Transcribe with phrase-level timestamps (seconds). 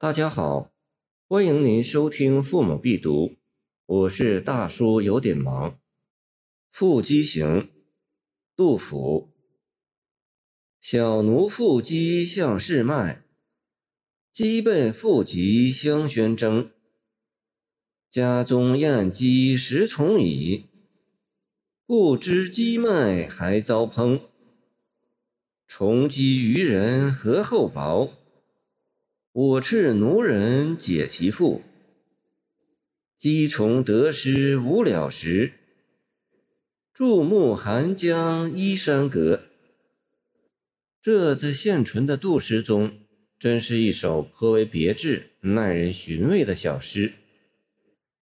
[0.00, 0.72] 大家好，
[1.28, 3.28] 欢迎您收听《父母必读》，
[3.86, 5.70] 我是大叔，有点忙。
[6.72, 7.46] 《腹肌行》，
[8.56, 9.30] 杜甫。
[10.80, 13.24] 小奴腹肌向市卖，
[14.32, 16.72] 鸡背腹疾相宣征。
[18.10, 20.66] 家中燕鸡食虫蚁，
[21.86, 24.20] 不知鸡卖还遭烹。
[25.68, 28.12] 虫击渔人何厚薄？
[29.34, 31.62] 我斥奴人解其腹。
[33.18, 35.54] 鸡虫得失无了时，
[36.92, 39.42] 注目寒江依山阁。
[41.02, 42.92] 这在现存的杜诗中，
[43.36, 47.14] 真是一首颇为别致、耐人寻味的小诗。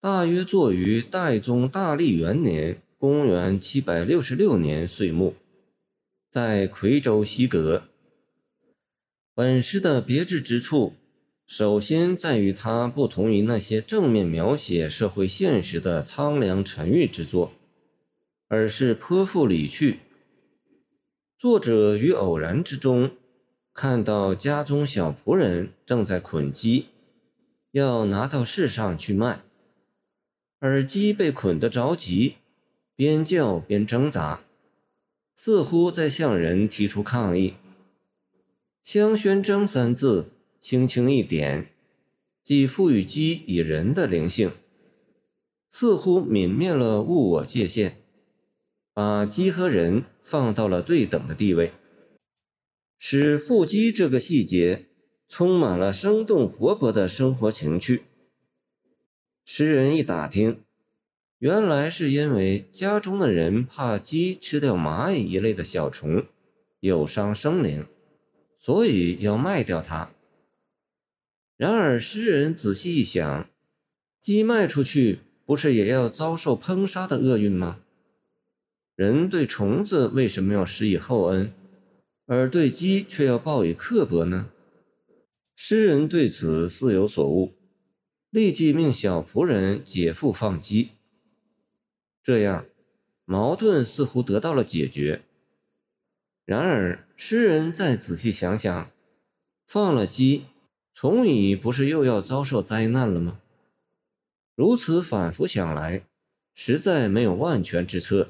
[0.00, 5.32] 大约作于代宗大历元年（公元766年）岁末。
[6.28, 7.84] 在夔州西阁。
[9.36, 10.94] 本诗的别致之处，
[11.46, 17.52] 首先在于它不同于那些正面描写社会现实的苍凉沉郁之作，
[18.48, 19.98] 而是颇富理趣。
[21.38, 23.10] 作者于偶然之中
[23.74, 26.86] 看到家中小仆人正在捆鸡，
[27.72, 29.40] 要拿到市上去卖，
[30.60, 32.36] 而鸡被捆得着急，
[32.94, 34.40] 边叫边挣扎。
[35.34, 37.52] 似乎在向人提出抗议。
[38.86, 41.72] 香宣征三字轻轻一点，
[42.44, 44.52] 既赋予鸡以人的灵性，
[45.68, 47.96] 似乎泯灭了物我界限，
[48.94, 51.72] 把鸡和人放到了对等的地位，
[52.96, 54.86] 使腹肌这个细节
[55.28, 58.04] 充满了生动活泼的生活情趣。
[59.44, 60.60] 诗人一打听。
[61.40, 66.24] 原来是因为家中的人怕鸡吃掉蚂蚁一类的小虫，
[66.78, 67.84] 有伤生灵，
[68.66, 70.10] 所以要卖掉它。
[71.56, 73.48] 然而诗人仔细一想，
[74.20, 77.78] 鸡卖出去不是也要遭受烹杀的厄运吗？
[78.96, 81.52] 人对虫子为什么要施以厚恩，
[82.26, 84.50] 而对鸡却要报以刻薄呢？
[85.54, 87.54] 诗人对此似有所悟，
[88.30, 90.88] 立即命小仆人解腹放鸡。
[92.20, 92.66] 这样，
[93.24, 95.22] 矛盾似乎得到了解决。
[96.46, 98.90] 然而，诗人再仔细想想，
[99.66, 100.44] 放了鸡，
[100.94, 103.40] 虫蚁不是又要遭受灾难了吗？
[104.54, 106.02] 如此反复想来，
[106.54, 108.28] 实在没有万全之策，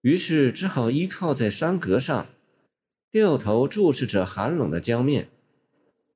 [0.00, 2.26] 于是只好依靠在山阁上，
[3.10, 5.28] 掉头注视着寒冷的江面。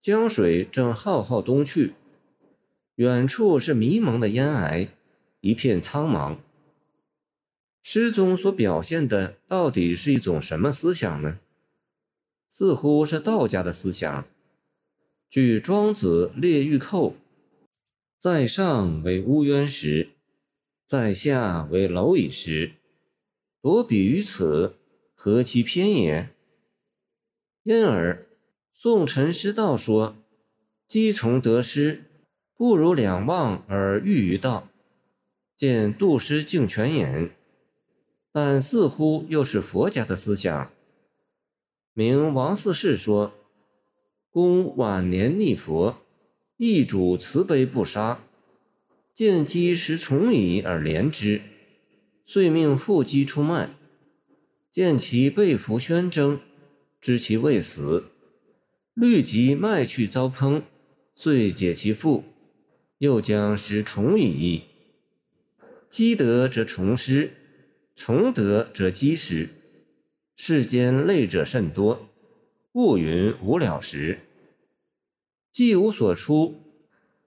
[0.00, 1.92] 江水正浩浩东去，
[2.94, 4.88] 远处是迷蒙的烟霭，
[5.40, 6.38] 一片苍茫。
[7.86, 11.38] 诗中所表现的到底是一种什么思想呢？
[12.48, 14.26] 似乎是道家的思想。
[15.28, 17.10] 据《庄子·列御寇》，
[18.18, 20.08] 在上为乌渊石，
[20.86, 22.72] 在下为蝼蚁石，
[23.60, 24.76] 夺彼于此，
[25.12, 26.30] 何其偏也！
[27.64, 28.26] 因而，
[28.72, 30.16] 宋陈师道说
[30.88, 32.04] ：“积从得失，
[32.56, 34.70] 不如两忘而寓于道。”
[35.54, 37.28] 见《杜诗敬泉眼》。
[38.36, 40.72] 但似乎又是佛家的思想。
[41.92, 43.32] 明王四世说
[44.28, 45.98] ：“公晚年逆佛，
[46.56, 48.24] 义主慈悲不杀，
[49.14, 51.42] 见鸡食虫蚁而怜之，
[52.26, 53.70] 遂命缚鸡出卖。
[54.72, 56.40] 见其被俘宣征，
[57.00, 58.06] 知其未死，
[58.94, 60.62] 虑及卖去遭烹，
[61.14, 62.24] 遂解其腹，
[62.98, 64.64] 又将食虫蚁。
[65.88, 67.34] 积德则虫失。”
[67.96, 69.48] 崇德者积时，
[70.36, 72.08] 世间累者甚多，
[72.72, 74.18] 物云无了时。
[75.52, 76.56] 既无所出，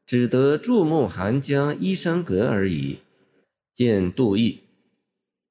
[0.05, 2.99] 只得注目寒江依山阁而已。
[3.73, 4.59] 见杜毅，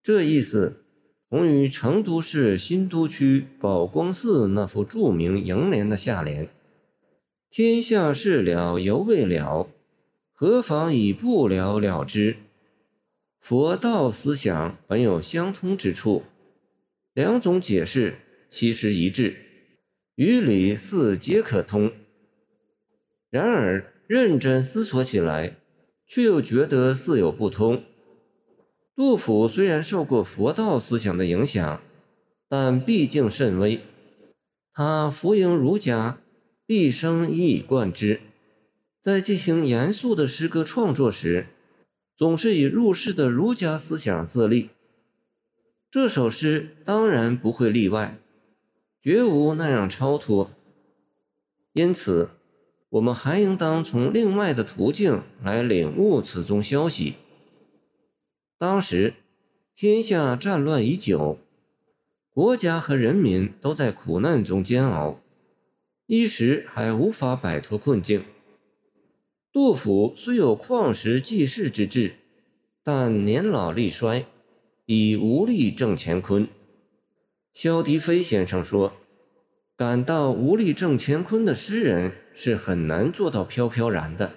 [0.02, 0.84] 这意思
[1.30, 6.48] 同于成都市新都区宝光寺那副著名楹联的下联
[7.50, 9.68] ：“天下事了犹未了，
[10.32, 12.36] 何妨以不了了之。”
[13.38, 16.24] 佛道思想本有相通之处，
[17.12, 18.18] 两种解释
[18.50, 19.36] 其实一致，
[20.16, 21.92] 于理似皆可通。
[23.30, 25.56] 然而认真思索起来，
[26.06, 27.84] 却又觉得似有不通。
[28.94, 31.82] 杜甫虽然受过佛道思想的影响，
[32.48, 33.80] 但毕竟甚微。
[34.72, 36.18] 他服膺儒家，
[36.66, 38.20] 毕生一以贯之，
[39.00, 41.46] 在进行严肃的诗歌创作时。
[42.16, 44.70] 总是以入世的儒家思想自立，
[45.90, 48.18] 这首诗当然不会例外，
[49.02, 50.50] 绝无那样超脱。
[51.74, 52.30] 因此，
[52.88, 57.16] 我们还应当从另外的途径来领悟此中消息。
[58.56, 59.12] 当时，
[59.74, 61.38] 天下战乱已久，
[62.30, 65.20] 国家和人民都在苦难中煎熬，
[66.06, 68.24] 一时还无法摆脱困境。
[69.56, 72.16] 杜甫虽有旷时济世之志，
[72.84, 74.26] 但年老力衰，
[74.84, 76.46] 已无力正乾坤。
[77.54, 78.92] 萧迪飞先生说。
[79.74, 84.34] 感到无力挣乾坤的诗人是很难做到飘飘然的。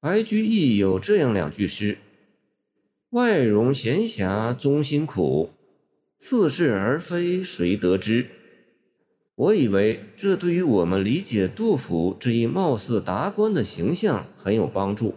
[0.00, 1.98] 白居易有这样两句诗
[3.12, 5.50] ：“外容闲暇终辛苦，
[6.18, 8.28] 似是而非谁得知。”
[9.36, 15.14] 我以为这对于我们理解杜甫这一貌似达官的形象很有帮助。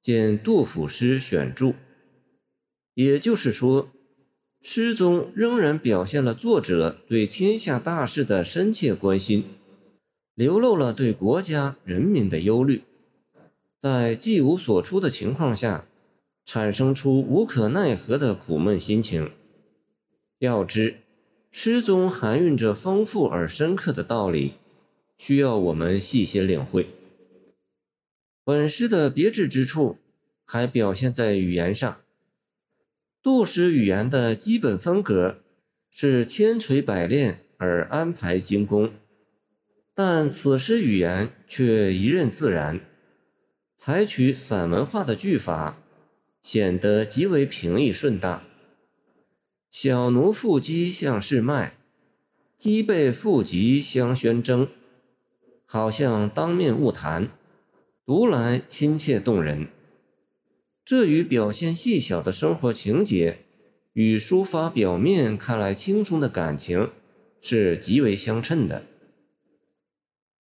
[0.00, 1.74] 见杜甫诗选注。
[2.94, 3.88] 也就是说。
[4.64, 9.44] 诗中仍然表现了作者对天下大事的深切关心，
[10.36, 12.84] 流露了对国家人民的忧虑，
[13.76, 15.84] 在既无所出的情况下，
[16.44, 19.32] 产生出无可奈何的苦闷心情。
[20.38, 20.98] 要知，
[21.54, 24.54] 诗中含蕴着丰富而深刻的道理，
[25.18, 26.88] 需要我们细心领会。
[28.42, 29.98] 本诗的别致之处，
[30.46, 32.00] 还表现在语言上。
[33.22, 35.40] 杜诗语言的基本风格
[35.90, 38.94] 是千锤百炼而安排精工，
[39.94, 42.80] 但此诗语言却一任自然，
[43.76, 45.78] 采取散文化的句法，
[46.42, 48.42] 显得极为平易顺当。
[49.72, 51.78] 小奴妇机向市卖，
[52.58, 54.68] 鸡背妇疾相宣征，
[55.64, 57.30] 好像当面晤谈，
[58.04, 59.68] 读来亲切动人。
[60.84, 63.46] 这与表现细小的生活情节，
[63.94, 66.90] 与抒发表面看来轻松的感情，
[67.40, 68.84] 是极为相称的。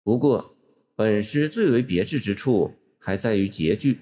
[0.02, 0.56] 不过，
[0.96, 4.00] 本诗最为别致之处还在于结句，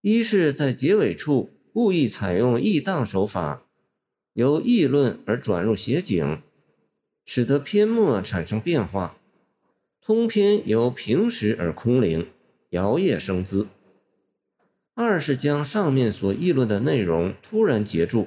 [0.00, 3.63] 一是在结尾处故意采用意当手法，
[4.34, 6.42] 由议论而转入写景，
[7.24, 9.16] 使得篇末产生变化，
[10.00, 12.26] 通篇由平实而空灵，
[12.70, 13.68] 摇曳生姿。
[14.94, 18.26] 二是将上面所议论的内容突然截住，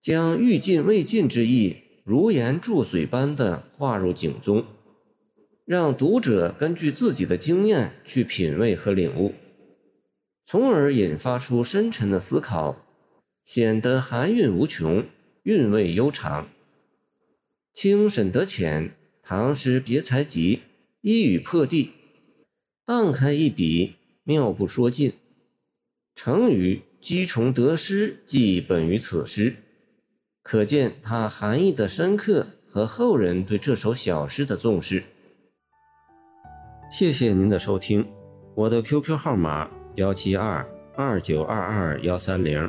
[0.00, 4.64] 将欲尽未尽之意如言注水般的画入景中，
[5.64, 9.34] 让读者根据自己的经验去品味和领悟，
[10.44, 12.85] 从而引发出深沉的思考，
[13.46, 15.06] 显得含蕴无穷，
[15.44, 16.48] 韵味悠长。
[17.72, 18.88] 清沈德潜
[19.22, 20.56] 《唐诗别才集》
[21.00, 21.92] 一语破地，
[22.84, 23.94] 荡开一笔，
[24.24, 25.12] 妙不说尽。
[26.16, 29.54] 成语“积重得失”即本于此诗，
[30.42, 35.04] 可见它含义的深刻和后人对这首小诗的重视。
[36.90, 38.08] 谢谢您的收听，
[38.56, 42.68] 我的 QQ 号码幺七二二九二二幺三零，